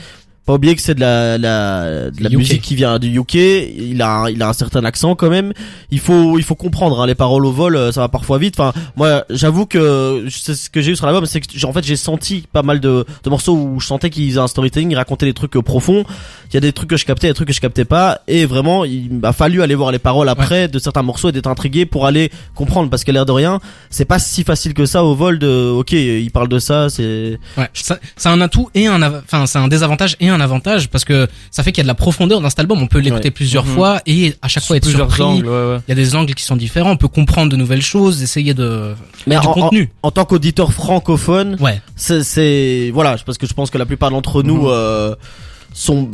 Pas 0.48 0.54
oublier 0.54 0.74
que 0.74 0.80
c'est 0.80 0.94
de 0.94 1.00
la, 1.00 1.36
la, 1.36 2.10
de 2.10 2.22
la 2.22 2.30
musique 2.38 2.62
qui 2.62 2.74
vient 2.74 2.98
du 2.98 3.18
UK. 3.20 3.34
Il 3.34 4.00
a, 4.00 4.28
il 4.30 4.42
a 4.42 4.48
un 4.48 4.52
certain 4.54 4.82
accent 4.86 5.14
quand 5.14 5.28
même. 5.28 5.52
Il 5.90 6.00
faut, 6.00 6.38
il 6.38 6.42
faut 6.42 6.54
comprendre 6.54 6.98
hein, 7.02 7.06
les 7.06 7.14
paroles 7.14 7.44
au 7.44 7.52
vol. 7.52 7.76
euh, 7.76 7.92
Ça 7.92 8.00
va 8.00 8.08
parfois 8.08 8.38
vite. 8.38 8.58
Enfin, 8.58 8.72
moi, 8.96 9.24
j'avoue 9.28 9.66
que 9.66 10.24
c'est 10.30 10.54
ce 10.54 10.70
que 10.70 10.80
j'ai 10.80 10.92
eu 10.92 10.96
sur 10.96 11.04
l'album, 11.04 11.26
c'est 11.26 11.40
que 11.42 11.46
j'ai- 11.54 11.66
en 11.66 11.72
fait 11.74 11.84
j'ai 11.84 11.96
senti 11.96 12.44
pas 12.50 12.62
mal 12.62 12.80
de, 12.80 13.04
de 13.24 13.28
morceaux 13.30 13.52
où 13.54 13.78
je 13.78 13.86
sentais 13.86 14.08
qu'ils 14.08 14.30
faisaient 14.30 14.40
un 14.40 14.48
storytelling, 14.48 14.90
ils 14.90 14.96
racontaient 14.96 15.26
des 15.26 15.34
trucs 15.34 15.54
euh, 15.54 15.60
profonds. 15.60 16.04
Il 16.50 16.54
y 16.54 16.56
a 16.56 16.60
des 16.60 16.72
trucs 16.72 16.88
que 16.88 16.96
je 16.96 17.04
captais, 17.04 17.28
des 17.28 17.34
trucs 17.34 17.48
que 17.48 17.54
je 17.54 17.60
captais 17.60 17.84
pas. 17.84 18.20
Et 18.26 18.46
vraiment, 18.46 18.86
il 18.86 19.12
m'a 19.12 19.34
fallu 19.34 19.60
aller 19.60 19.74
voir 19.74 19.92
les 19.92 19.98
paroles 19.98 20.30
après 20.30 20.66
de 20.68 20.78
certains 20.78 21.02
morceaux 21.02 21.28
et 21.28 21.32
d'être 21.32 21.46
intrigué 21.46 21.84
pour 21.84 22.06
aller 22.06 22.30
comprendre, 22.54 22.88
parce 22.88 23.04
que 23.04 23.12
l'air 23.12 23.26
de 23.26 23.32
rien, 23.32 23.60
c'est 23.90 24.06
pas 24.06 24.18
si 24.18 24.44
facile 24.44 24.72
que 24.72 24.86
ça 24.86 25.04
au 25.04 25.14
vol 25.14 25.38
de. 25.38 25.68
Ok, 25.76 25.92
il 25.92 26.30
parle 26.30 26.48
de 26.48 26.58
ça, 26.58 26.88
c'est. 26.88 27.38
Ouais, 27.58 27.68
ça- 27.74 27.98
c'est 28.16 28.30
un 28.30 28.40
atout 28.40 28.70
et 28.74 28.86
un, 28.86 29.02
enfin, 29.02 29.44
c'est 29.44 29.58
un 29.58 29.68
désavantage 29.68 30.16
et 30.20 30.30
un 30.30 30.37
avantage 30.40 30.88
parce 30.88 31.04
que 31.04 31.26
ça 31.50 31.62
fait 31.62 31.72
qu'il 31.72 31.78
y 31.78 31.82
a 31.82 31.84
de 31.84 31.88
la 31.88 31.94
profondeur 31.94 32.40
dans 32.40 32.48
cet 32.50 32.60
album. 32.60 32.80
On 32.82 32.86
peut 32.86 32.98
l'écouter 32.98 33.28
Ouais. 33.28 33.30
plusieurs 33.30 33.64
Mhm. 33.64 33.74
fois 33.74 34.00
et 34.06 34.34
à 34.42 34.48
chaque 34.48 34.62
Sous 34.62 34.68
fois 34.68 34.76
être 34.76 34.88
surpris. 34.88 35.22
angles, 35.22 35.46
ouais, 35.46 35.52
ouais. 35.74 35.78
Il 35.86 35.90
y 35.90 35.92
a 35.92 35.94
des 35.94 36.14
angles 36.16 36.34
qui 36.34 36.42
sont 36.44 36.56
différents. 36.56 36.90
On 36.90 36.96
peut 36.96 37.08
comprendre 37.08 37.50
de 37.50 37.56
nouvelles 37.56 37.82
choses, 37.82 38.22
essayer 38.22 38.54
de 38.54 38.94
Mais 39.26 39.38
du 39.38 39.46
en, 39.46 39.50
en, 39.50 39.54
contenu. 39.54 39.90
en 40.02 40.10
tant 40.10 40.24
qu'auditeur 40.24 40.72
francophone, 40.72 41.56
Ouais. 41.60 41.80
c'est, 41.96 42.90
voilà, 42.92 43.16
parce 43.24 43.38
que 43.38 43.46
je 43.46 43.54
pense 43.54 43.70
que 43.70 43.78
la 43.78 43.86
plupart 43.86 44.10
d'entre 44.10 44.42
nous. 44.42 44.62
Mhm. 44.62 44.68
euh, 44.70 45.14
sont 45.72 46.08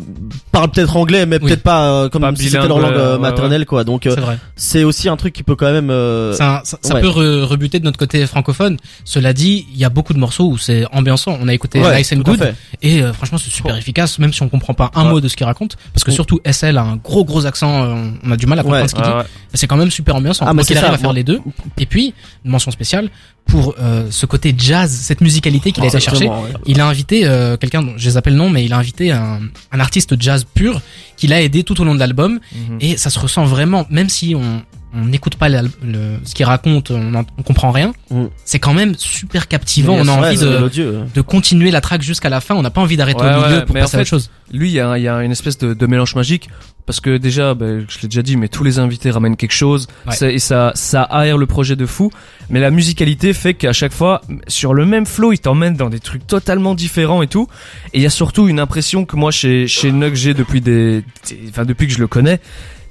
parlent 0.52 0.70
peut-être 0.70 0.96
anglais 0.96 1.26
mais 1.26 1.38
Oui. 1.40 1.48
peut-être 1.48 1.62
pas 1.62 1.88
euh, 1.88 2.08
comme 2.08 2.22
Pas 2.22 2.34
si 2.36 2.44
c'était 2.50 2.66
leur 2.68 2.78
langue 2.80 2.92
euh, 2.94 3.14
ouais, 3.14 3.20
maternelle 3.20 3.64
quoi 3.66 3.84
donc 3.84 4.06
euh, 4.06 4.14
C'est 4.56 4.84
aussi 4.84 5.08
un 5.08 5.16
truc 5.16 5.32
qui 5.32 5.42
peut 5.42 5.56
quand 5.56 5.72
même 5.72 5.90
euh, 5.90 6.32
Ça, 6.34 6.62
ça, 6.64 6.76
peut 7.00 7.08
re- 7.08 7.42
rebuter 7.44 7.78
de 7.80 7.84
notre 7.84 7.98
côté 7.98 8.26
francophone. 8.26 8.76
Cela 9.04 9.32
dit, 9.32 9.66
il 9.72 9.78
y 9.78 9.84
a 9.84 9.88
beaucoup 9.90 10.12
de 10.12 10.18
morceaux 10.18 10.46
où 10.48 10.58
c'est 10.58 10.84
ambiançant. 10.92 11.38
On 11.40 11.48
a 11.48 11.54
écouté 11.54 11.80
Nice 11.80 12.12
and 12.12 12.18
Good 12.20 12.54
et 12.82 13.02
euh, 13.02 13.12
franchement 13.12 13.38
c'est 13.38 13.50
super 13.50 13.76
efficace, 13.76 14.18
même 14.18 14.32
si 14.32 14.42
on 14.42 14.48
comprend 14.48 14.74
pas 14.74 14.90
un 14.94 15.04
mot 15.04 15.20
de 15.20 15.28
ce 15.28 15.36
qu'il 15.36 15.46
raconte, 15.46 15.76
parce 15.92 16.04
que 16.04 16.10
surtout 16.12 16.40
SL 16.44 16.76
a 16.78 16.82
un 16.82 16.96
gros 16.96 17.24
gros 17.24 17.46
accent. 17.46 17.84
euh, 17.84 17.94
on 18.24 18.30
a 18.30 18.36
du 18.36 18.46
mal 18.46 18.58
à 18.58 18.62
comprendre 18.62 18.88
ce 18.90 18.94
qu'il 18.94 19.04
dit. 19.04 19.10
c'est 19.54 19.66
quand 19.66 19.76
même 19.76 19.90
super 19.90 20.16
ambiançant. 20.16 20.44
Ah, 20.46 20.52
mais 20.54 20.62
il 20.62 20.76
arrive 20.76 20.88
ça, 20.90 20.94
à 20.94 20.98
faire 20.98 21.12
les 21.12 21.24
deux. 21.24 21.40
Et 21.78 21.86
puis 21.86 22.12
une 22.44 22.50
mention 22.50 22.70
spéciale 22.70 23.08
pour 23.46 23.74
euh, 23.78 24.06
ce 24.10 24.24
côté 24.26 24.54
jazz, 24.56 24.90
cette 24.90 25.20
musicalité 25.20 25.70
qu'il 25.72 25.84
a 25.84 25.86
été 25.88 26.00
chercher. 26.00 26.28
Ouais. 26.28 26.34
Il 26.66 26.80
a 26.80 26.86
invité 26.86 27.26
euh, 27.26 27.56
quelqu'un 27.58 27.82
dont 27.82 27.92
je 27.96 28.08
les 28.08 28.16
appelle 28.16 28.32
le 28.32 28.38
nom, 28.38 28.48
mais 28.48 28.64
il 28.64 28.72
a 28.72 28.78
invité 28.78 29.12
un, 29.12 29.40
un 29.72 29.80
artiste 29.80 30.20
jazz 30.20 30.44
pur 30.54 30.80
qui 31.16 31.26
l'a 31.26 31.42
aidé 31.42 31.62
tout 31.64 31.80
au 31.80 31.84
long 31.84 31.94
de 31.94 32.00
l'album 32.00 32.40
Mhm. 32.54 32.78
et 32.80 32.96
ça 32.96 33.10
se 33.10 33.18
ressent 33.18 33.44
vraiment, 33.44 33.86
même 33.90 34.08
si 34.08 34.34
on 34.34 34.62
on 34.94 35.06
n'écoute 35.06 35.36
pas 35.36 35.48
l'al- 35.48 35.70
le, 35.84 36.18
ce 36.24 36.34
qu'il 36.34 36.44
raconte, 36.46 36.90
on, 36.90 37.14
en- 37.14 37.24
on 37.38 37.42
comprend 37.42 37.70
rien. 37.70 37.92
Mm. 38.10 38.24
C'est 38.44 38.58
quand 38.58 38.74
même 38.74 38.94
super 38.96 39.48
captivant. 39.48 39.94
On 39.94 40.06
a 40.08 40.12
envie 40.12 40.36
de, 40.38 40.68
de 41.14 41.20
continuer 41.20 41.70
la 41.70 41.80
track 41.80 42.02
jusqu'à 42.02 42.28
la 42.28 42.40
fin. 42.40 42.54
On 42.54 42.62
n'a 42.62 42.70
pas 42.70 42.80
envie 42.80 42.96
d'arrêter 42.96 43.22
Ouais, 43.22 43.34
au 43.34 43.40
milieu 43.44 43.58
ouais, 43.58 43.64
pour 43.64 43.74
mais 43.74 43.80
en 43.80 43.84
passer 43.84 43.96
à 43.96 44.00
autre 44.00 44.06
fait, 44.06 44.10
chose. 44.10 44.30
Lui, 44.52 44.68
il 44.70 44.74
y 44.74 44.80
a, 44.80 44.96
il 44.98 45.02
y 45.02 45.08
a 45.08 45.22
une 45.22 45.32
espèce 45.32 45.58
de, 45.58 45.74
de 45.74 45.86
mélange 45.86 46.14
magique 46.14 46.48
parce 46.86 47.00
que 47.00 47.16
déjà, 47.16 47.54
ben, 47.54 47.86
je 47.88 47.98
l'ai 48.02 48.08
déjà 48.08 48.20
dit, 48.20 48.36
mais 48.36 48.48
tous 48.48 48.62
les 48.62 48.78
invités 48.78 49.10
ramènent 49.10 49.36
quelque 49.36 49.52
chose 49.54 49.86
Ouais. 50.06 50.14
ça- 50.14 50.30
et 50.30 50.38
ça, 50.38 50.70
ça 50.74 51.02
aère 51.02 51.38
le 51.38 51.46
projet 51.46 51.76
de 51.76 51.86
fou. 51.86 52.10
Mais 52.50 52.60
la 52.60 52.70
musicalité 52.70 53.32
fait 53.32 53.54
qu'à 53.54 53.72
chaque 53.72 53.92
fois, 53.94 54.20
sur 54.48 54.74
le 54.74 54.84
même 54.84 55.06
flow, 55.06 55.32
il 55.32 55.38
t'emmène 55.38 55.76
dans 55.76 55.88
des 55.88 55.98
trucs 56.00 56.26
totalement 56.26 56.74
différents 56.74 57.22
et 57.22 57.26
tout. 57.26 57.48
Et 57.94 57.98
il 57.98 58.02
y 58.02 58.06
a 58.06 58.10
surtout 58.10 58.48
une 58.48 58.60
impression 58.60 59.06
que 59.06 59.16
moi, 59.16 59.30
chez 59.30 59.66
chez 59.66 59.92
Nug, 59.92 60.14
j'ai 60.14 60.34
depuis 60.34 60.60
des, 60.60 61.02
des- 61.28 61.40
enfin 61.48 61.64
depuis 61.64 61.86
que 61.86 61.94
je 61.94 61.98
le 62.00 62.06
connais, 62.06 62.38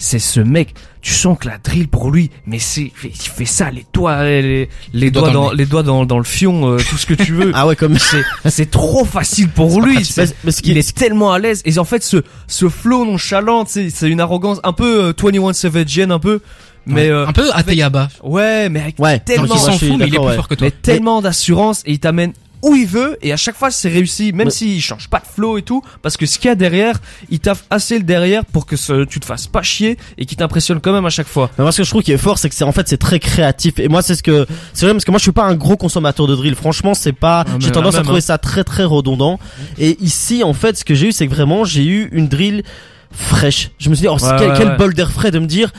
c'est 0.03 0.19
ce 0.19 0.39
mec. 0.41 0.73
Tu 1.01 1.13
sens 1.13 1.37
que 1.37 1.47
la 1.49 1.57
drill 1.57 1.87
pour 1.89 2.11
lui, 2.11 2.29
mais 2.45 2.59
c'est, 2.59 2.91
il 3.03 3.11
fait 3.13 3.43
ça, 3.45 3.69
les 3.71 3.85
doigts, 3.93 4.23
les, 4.23 4.69
les 4.93 5.11
doigts 5.11 5.23
doigts 5.23 5.31
dans 5.33 5.49
le 5.51 5.57
les 5.57 5.65
doigts 5.65 5.83
dans, 5.83 6.05
dans 6.05 6.17
le 6.17 6.23
fion, 6.23 6.69
euh, 6.71 6.77
tout 6.77 6.97
ce 6.97 7.05
que 7.05 7.13
tu 7.13 7.33
veux. 7.33 7.51
Ah 7.55 7.67
ouais 7.67 7.75
comme 7.75 7.97
c'est, 7.99 8.23
c'est 8.49 8.69
trop 8.71 9.03
facile 9.03 9.49
pour 9.49 9.81
lui. 9.81 9.95
mais, 9.97 10.03
C'est- 10.03 10.35
mais 10.45 10.51
ce 10.51 10.61
qui 10.61 10.71
il 10.71 10.77
est 10.77 10.95
tellement 10.95 11.31
à 11.33 11.39
l'aise 11.39 11.61
et 11.65 11.77
en 11.77 11.83
fait 11.85 12.03
ce 12.03 12.23
ce 12.47 12.69
flow 12.69 13.05
nonchalant 13.05 13.65
sais, 13.65 13.89
c'est 13.89 14.09
une 14.09 14.21
arrogance 14.21 14.59
un 14.63 14.71
peu 14.73 15.05
euh, 15.05 15.13
21 15.21 15.51
Savage 15.53 15.99
un 15.99 16.19
peu 16.19 16.39
mais 16.85 17.03
Ouais. 17.03 17.09
euh, 17.09 17.27
un 17.27 17.31
peu 17.33 17.49
Ateyaba. 17.53 18.09
ouais 18.23 18.69
mais 18.69 18.81
avec 18.81 18.99
ouais 18.99 19.19
tellement- 19.19 19.55
s'en 19.57 19.71
fout, 19.73 19.81
mais 19.81 19.95
il 19.95 20.03
est 20.03 20.09
d'accord, 20.11 20.25
plus 20.25 20.29
ouais. 20.31 20.35
fort 20.35 20.47
que 20.49 20.55
toi. 20.55 20.67
mais 20.67 20.71
tellement 20.71 21.21
d'assurance 21.21 21.81
et 21.85 21.91
il 21.93 21.99
t'amène 21.99 22.33
où 22.63 22.75
il 22.75 22.87
veut 22.87 23.17
et 23.21 23.31
à 23.31 23.37
chaque 23.37 23.55
fois 23.55 23.69
c'est 23.69 23.89
réussi 23.89 24.33
même 24.33 24.49
s'il 24.49 24.81
change 24.81 25.09
pas 25.09 25.19
de 25.19 25.27
flow 25.27 25.57
et 25.57 25.61
tout 25.61 25.83
parce 26.01 26.17
que 26.17 26.25
ce 26.25 26.39
qu'il 26.39 26.47
y 26.47 26.51
a 26.51 26.55
derrière 26.55 26.99
il 27.29 27.39
taffe 27.39 27.65
assez 27.69 27.97
le 27.97 28.03
derrière 28.03 28.45
pour 28.45 28.65
que 28.65 28.75
ce, 28.75 29.03
tu 29.05 29.19
te 29.19 29.25
fasses 29.25 29.47
pas 29.47 29.61
chier 29.61 29.97
et 30.17 30.25
qu'il 30.25 30.37
t'impressionne 30.37 30.79
quand 30.79 30.93
même 30.93 31.05
à 31.05 31.09
chaque 31.09 31.27
fois 31.27 31.49
Mais 31.57 31.63
moi, 31.63 31.71
ce 31.71 31.77
que 31.77 31.83
je 31.83 31.89
trouve 31.89 32.03
qui 32.03 32.11
est 32.11 32.17
fort, 32.17 32.37
c'est 32.37 32.49
que 32.49 32.55
c'est 32.55 32.63
en 32.63 32.71
fait 32.71 32.87
c'est 32.87 32.97
très 32.97 33.19
créatif. 33.19 33.79
Et 33.79 33.87
moi, 33.87 34.01
c'est 34.01 34.15
ce 34.15 34.23
que 34.23 34.45
c'est 34.73 34.85
vrai 34.85 34.93
parce 34.93 35.05
que 35.05 35.11
moi, 35.11 35.17
je 35.17 35.23
suis 35.23 35.31
pas 35.31 35.45
un 35.45 35.55
gros 35.55 35.77
consommateur 35.77 36.27
de 36.27 36.35
drill. 36.35 36.55
Franchement, 36.55 36.93
c'est 36.93 37.13
pas. 37.13 37.45
Ah, 37.47 37.57
j'ai 37.59 37.71
tendance 37.71 37.95
à 37.95 38.03
trouver 38.03 38.19
hein. 38.19 38.21
ça 38.21 38.37
très 38.37 38.63
très 38.63 38.83
redondant. 38.83 39.39
Et 39.77 39.97
ici, 40.03 40.43
en 40.43 40.53
fait, 40.53 40.77
ce 40.77 40.85
que 40.85 40.95
j'ai 40.95 41.07
eu, 41.07 41.11
c'est 41.11 41.27
que 41.27 41.33
vraiment, 41.33 41.63
j'ai 41.63 41.85
eu 41.85 42.09
une 42.11 42.27
drill 42.27 42.63
fraîche. 43.11 43.71
Je 43.79 43.89
me 43.89 43.95
suis 43.95 44.03
dit, 44.03 44.07
oh, 44.07 44.13
Ouais, 44.13 44.35
quel, 44.37 44.49
ouais, 44.49 44.55
quel 44.57 44.77
bol 44.77 44.93
d'air 44.93 45.11
frais 45.11 45.31
de 45.31 45.39
me 45.39 45.45
dire. 45.45 45.71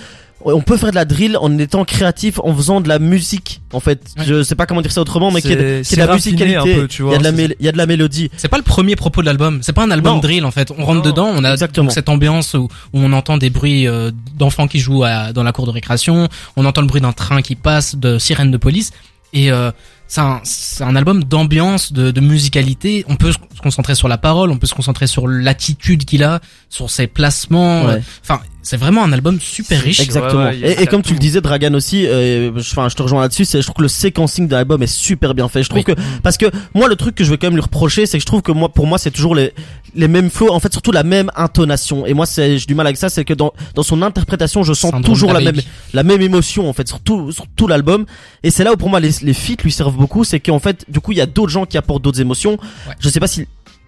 On 0.47 0.61
peut 0.61 0.77
faire 0.77 0.91
de 0.91 0.95
la 0.95 1.07
drill 1.07 1.39
en 1.39 1.57
étant 1.59 1.85
créatif, 1.87 2.39
en 2.45 2.55
faisant 2.55 2.83
de 2.83 2.89
la 2.89 2.99
musique. 2.99 3.63
En 3.73 3.81
fait, 3.81 4.03
Ouais. 4.19 4.25
je 4.27 4.43
sais 4.43 4.55
pas 4.55 4.67
comment 4.67 4.83
dire 4.83 4.93
ça 4.93 5.01
autrement, 5.01 5.31
mais 5.31 5.41
C'est- 5.41 5.49
de 5.57 5.97
la 5.97 6.13
musicalité, 6.13 6.57
raffiné 6.57 6.57
un 6.57 6.65
peu, 6.65 6.87
tu 6.89 7.03
il 7.03 7.13
y 7.13 7.15
a 7.15 7.19
de 7.19 7.23
la, 7.25 7.31
il 7.31 7.55
y 7.65 7.69
a 7.69 7.73
de 7.73 7.79
la 7.79 7.87
mélodie. 7.87 8.31
C'est 8.37 8.49
pas 8.49 8.59
le 8.59 8.63
premier 8.63 8.95
propos 8.95 9.23
de 9.23 9.27
l'album. 9.27 9.61
C'est 9.63 9.73
pas 9.73 9.85
un 9.85 9.91
album 9.91 10.15
Non. 10.17 10.21
drill 10.21 10.45
en 10.45 10.51
fait. 10.51 10.71
On 10.77 10.85
rentre 10.85 10.99
Non, 11.03 11.11
dedans, 11.11 11.31
on 11.35 11.45
a 11.45 11.57
donc 11.57 11.93
cette 11.93 12.09
ambiance 12.11 12.53
où, 12.55 12.65
où 12.65 12.69
on 12.93 13.13
entend 13.15 13.39
des 13.39 13.49
bruits 13.49 13.89
euh, 13.89 14.11
d'enfants 14.37 14.67
qui 14.69 14.81
jouent 14.81 15.05
à- 15.05 15.33
dans 15.33 15.45
la 15.45 15.53
cour 15.53 15.65
de 15.67 15.71
récréation, 15.71 16.29
on 16.57 16.67
entend 16.67 16.83
le 16.83 16.89
bruit 16.89 17.01
d'un 17.01 17.13
train 17.13 17.41
qui 17.41 17.55
passe, 17.55 17.97
de 17.97 18.19
sirènes 18.19 18.51
de 18.51 18.59
police, 18.59 18.91
et 19.33 19.51
euh, 19.51 19.71
c'est 20.07 20.21
un, 20.85 20.95
album 20.95 21.25
d'ambiance, 21.25 21.93
de, 21.93 22.11
de 22.11 22.21
musicalité. 22.21 23.05
On 23.09 23.17
peut 23.17 23.33
se 23.33 23.39
concentrer 23.63 23.95
sur 23.95 24.09
la 24.09 24.19
parole, 24.19 24.51
on 24.51 24.59
peut 24.59 24.67
se 24.67 24.75
concentrer 24.75 25.07
sur 25.07 25.27
l'attitude 25.27 26.05
qu'il 26.05 26.23
a, 26.23 26.41
sur 26.69 26.91
ses 26.91 27.07
placements. 27.07 27.87
Ouais. 27.87 28.03
Euh, 28.65 28.69
c'est 28.69 28.77
vraiment 28.77 29.05
un 29.05 29.13
album 29.13 29.39
super 29.41 29.81
riche. 29.81 30.01
Exactement. 30.01 30.45
Ouais, 30.45 30.59
ouais, 30.63 30.83
et, 30.83 30.87
comme 30.87 31.03
tu 31.03 31.13
le 31.13 31.19
disais, 31.19 31.41
Dragan 31.41 31.75
aussi, 31.75 32.07
euh, 32.07 32.51
je- 32.57 32.71
enfin, 32.73 32.89
je 32.89 32.95
te 32.97 33.03
rejoins 33.03 33.21
là-dessus. 33.21 33.45
C'est, 33.45 33.61
je 33.61 33.67
trouve 33.67 33.77
que 33.77 33.83
le 33.83 33.89
séquencing 33.89 34.49
de 34.49 34.55
l'album 34.55 34.83
est 34.83 34.87
super 34.87 35.35
bien 35.35 35.49
fait. 35.49 35.63
Je 35.63 35.69
trouve 35.69 35.83
Oui. 35.87 35.95
que 35.95 36.01
parce 36.23 36.37
que 36.39 36.47
moi, 36.75 36.89
le 36.89 36.97
truc 36.97 37.15
que 37.15 37.25
je 37.25 37.31
vais 37.31 37.39
quand 37.39 37.47
même 37.47 37.55
lui 37.55 37.63
reprocher, 37.63 38.07
c'est 38.07 38.19
que 38.19 38.23
je 38.23 38.27
trouve 38.27 38.43
que 38.43 38.53
moi, 38.53 38.69
pour 38.71 38.87
moi, 38.87 38.99
c'est 38.99 39.11
toujours 39.11 39.35
les 39.35 39.53
les 39.97 40.09
mêmes 40.09 40.29
flows. 40.31 40.51
En 40.51 40.59
fait, 40.61 40.73
surtout 40.73 40.91
la 40.93 41.05
même 41.05 41.31
intonation. 41.37 42.05
Et 42.07 42.15
moi, 42.15 42.27
c'est 42.27 42.59
j'ai 42.59 42.67
du 42.67 42.75
mal 42.75 42.87
avec 42.87 42.97
ça, 42.97 43.09
c'est 43.09 43.25
que 43.25 43.35
dans 43.35 43.53
dans 43.75 43.83
son 43.83 44.03
interprétation, 44.03 44.63
je 44.63 44.73
sens 44.73 44.91
Syndrome 44.91 45.03
toujours 45.05 45.33
la 45.33 45.41
même 45.41 45.61
la 45.93 46.03
même 46.03 46.21
émotion 46.23 46.69
en 46.69 46.73
fait 46.73 46.89
sur 46.89 47.01
tout 47.01 47.31
sur 47.33 47.47
tout 47.55 47.67
l'album. 47.69 48.07
Et 48.43 48.51
c'est 48.51 48.65
là 48.65 48.73
où 48.73 48.77
pour 48.77 48.89
moi 48.91 48.99
les 49.01 49.11
les 49.23 49.35
feats 49.35 49.63
lui 49.63 49.71
servent 49.73 49.97
beaucoup, 49.97 50.25
c'est 50.25 50.41
qu'en 50.41 50.59
fait, 50.59 50.85
du 50.89 51.01
coup, 51.01 51.13
il 51.13 51.19
y 51.19 51.21
a 51.21 51.27
d'autres 51.27 51.53
gens 51.53 51.67
qui 51.67 51.77
apportent 51.79 52.03
d'autres 52.03 52.21
émotions. 52.21 52.53
Ouais. 52.89 52.95
Je 52.99 53.09
sais 53.09 53.21
pas 53.21 53.27
si 53.29 53.47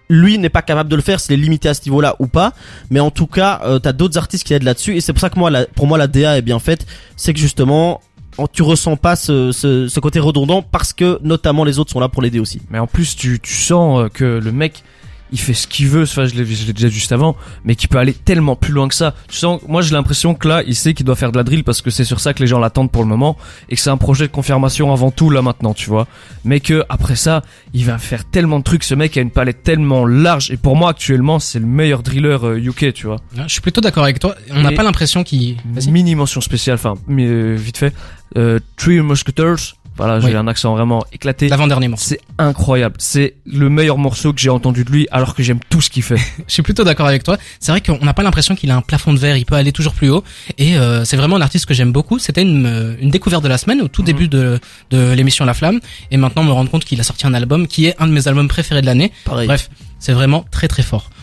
lui 0.09 0.37
n'est 0.37 0.49
pas 0.49 0.61
capable 0.61 0.89
de 0.89 0.95
le 0.95 1.01
faire, 1.01 1.19
s'il 1.19 1.33
est 1.33 1.37
limité 1.41 1.69
à 1.69 1.73
ce 1.73 1.81
niveau-là 1.85 2.15
ou 2.19 2.27
pas. 2.27 2.53
Mais 2.89 2.99
en 2.99 3.11
tout 3.11 3.27
cas, 3.27 3.61
euh, 3.65 3.79
t'as 3.79 3.93
d'autres 3.93 4.17
artistes 4.17 4.45
qui 4.45 4.53
aident 4.53 4.63
là-dessus. 4.63 4.95
Et 4.95 5.01
c'est 5.01 5.13
pour 5.13 5.19
ça 5.21 5.29
que 5.29 5.37
moi, 5.37 5.51
pour 5.75 5.87
moi, 5.87 5.97
la 5.97 6.07
DA 6.07 6.37
est 6.37 6.41
bien 6.41 6.59
faite. 6.59 6.85
C'est 7.15 7.33
que 7.33 7.39
justement, 7.39 8.01
en- 8.37 8.47
tu 8.47 8.61
ressens 8.61 8.95
pas 8.97 9.15
ce, 9.15 9.99
côté 9.99 10.19
redondant 10.19 10.61
parce 10.61 10.93
que 10.93 11.19
notamment 11.23 11.63
les 11.63 11.79
autres 11.79 11.91
sont 11.91 11.99
là 11.99 12.07
pour 12.09 12.21
l'aider 12.21 12.39
aussi. 12.39 12.61
Mais 12.69 12.79
en 12.79 12.87
plus, 12.87 13.15
tu, 13.15 13.39
tu 13.41 13.53
sens 13.53 13.99
euh, 13.99 14.09
que 14.09 14.23
le 14.41 14.51
mec, 14.51 14.83
il 15.31 15.39
fait 15.39 15.53
ce 15.53 15.67
qu'il 15.67 15.87
veut. 15.87 16.03
Enfin, 16.03 16.25
je 16.25 16.35
l'ai, 16.35 16.43
déjà 16.43 16.89
dit 16.89 16.93
juste 16.93 17.11
avant, 17.11 17.35
mais 17.63 17.75
qu'il 17.75 17.89
peut 17.89 17.97
aller 17.97 18.13
tellement 18.13 18.55
plus 18.55 18.73
loin 18.73 18.87
que 18.87 18.95
ça. 18.95 19.13
Tu 19.27 19.35
sens, 19.35 19.61
moi, 19.67 19.81
j'ai 19.81 19.93
l'impression 19.93 20.35
que 20.35 20.47
là, 20.47 20.63
il 20.65 20.75
sait 20.75 20.93
qu'il 20.93 21.05
doit 21.05 21.15
faire 21.15 21.31
de 21.31 21.37
la 21.37 21.43
drill 21.43 21.63
parce 21.63 21.81
que 21.81 21.89
c'est 21.89 22.03
sur 22.03 22.19
ça 22.19 22.33
que 22.33 22.41
les 22.41 22.47
gens 22.47 22.59
l'attendent 22.59 22.91
pour 22.91 23.03
le 23.03 23.09
moment 23.09 23.37
et 23.69 23.75
que 23.75 23.81
c'est 23.81 23.89
un 23.89 23.97
projet 23.97 24.27
de 24.27 24.31
confirmation 24.31 24.91
avant 24.91 25.11
tout 25.11 25.29
là 25.29 25.41
maintenant, 25.41 25.73
tu 25.73 25.89
vois. 25.89 26.07
Mais 26.45 26.59
que 26.59 26.83
après 26.89 27.15
ça, 27.15 27.43
il 27.73 27.85
va 27.85 27.97
faire 27.97 28.25
tellement 28.25 28.59
de 28.59 28.63
trucs. 28.63 28.83
Ce 28.83 28.95
mec 28.95 29.17
a 29.17 29.21
une 29.21 29.31
palette 29.31 29.63
tellement 29.63 30.05
large 30.05 30.51
et 30.51 30.57
pour 30.57 30.75
moi 30.75 30.91
actuellement, 30.91 31.39
c'est 31.39 31.59
le 31.59 31.65
meilleur 31.65 32.03
driller 32.03 32.37
euh, 32.43 32.57
UK, 32.57 32.93
tu 32.93 33.07
vois. 33.07 33.17
Je 33.35 33.51
suis 33.51 33.61
plutôt 33.61 33.81
d'accord 33.81 34.03
avec 34.03 34.19
toi. 34.19 34.35
On 34.51 34.61
n'a 34.61 34.71
pas 34.71 34.83
l'impression 34.83 35.23
qu'il. 35.23 35.57
Mini 35.87 36.15
mention 36.15 36.41
spéciale, 36.41 36.75
enfin, 36.75 36.95
mais, 37.07 37.25
euh, 37.25 37.55
vite 37.55 37.77
fait. 37.77 37.93
Euh, 38.37 38.59
Three 38.75 39.01
Musketeers. 39.01 39.73
Voilà, 39.97 40.19
j'ai 40.19 40.27
Oui. 40.27 40.35
un 40.35 40.47
accent 40.47 40.73
vraiment 40.75 41.03
éclaté. 41.11 41.47
L'avant-dernier 41.49 41.87
morceau. 41.87 42.05
C'est 42.09 42.19
incroyable. 42.37 42.95
C'est 42.99 43.35
le 43.45 43.69
meilleur 43.69 43.97
morceau 43.97 44.33
que 44.33 44.39
j'ai 44.39 44.49
entendu 44.49 44.83
de 44.83 44.91
lui, 44.91 45.07
alors 45.11 45.35
que 45.35 45.43
j'aime 45.43 45.59
tout 45.69 45.81
ce 45.81 45.89
qu'il 45.89 46.03
fait. 46.03 46.15
Je 46.47 46.53
suis 46.53 46.63
plutôt 46.63 46.83
d'accord 46.83 47.07
avec 47.07 47.23
toi. 47.23 47.37
C'est 47.59 47.71
vrai 47.71 47.81
qu'on 47.81 48.03
n'a 48.05 48.13
pas 48.13 48.23
l'impression 48.23 48.55
qu'il 48.55 48.71
a 48.71 48.75
un 48.75 48.81
plafond 48.81 49.13
de 49.13 49.19
verre. 49.19 49.37
Il 49.37 49.45
peut 49.45 49.55
aller 49.55 49.71
toujours 49.71 49.93
plus 49.93 50.09
haut. 50.09 50.23
Et 50.57 50.77
euh, 50.77 51.03
c'est 51.05 51.17
vraiment 51.17 51.35
un 51.37 51.41
artiste 51.41 51.65
que 51.65 51.73
j'aime 51.73 51.91
beaucoup. 51.91 52.19
C'était 52.19 52.41
une, 52.43 52.65
euh, 52.65 52.95
une 53.01 53.09
découverte 53.09 53.43
de 53.43 53.49
la 53.49 53.57
semaine 53.57 53.81
au 53.81 53.87
tout 53.87 54.03
début 54.03 54.27
de, 54.27 54.59
de 54.91 55.11
l'émission 55.13 55.45
La 55.45 55.53
Flamme. 55.53 55.79
Et 56.11 56.17
maintenant, 56.17 56.43
me 56.43 56.51
rendre 56.51 56.69
compte 56.69 56.85
qu'il 56.85 56.99
a 56.99 57.03
sorti 57.03 57.25
un 57.27 57.33
album 57.33 57.67
qui 57.67 57.85
est 57.87 57.95
un 57.99 58.07
de 58.07 58.11
mes 58.11 58.27
albums 58.27 58.47
préférés 58.47 58.81
de 58.81 58.85
l'année. 58.85 59.11
Bref, 59.47 59.69
c'est 59.99 60.13
vraiment 60.13 60.45
très 60.51 60.67
très 60.67 60.83
fort. 60.83 61.09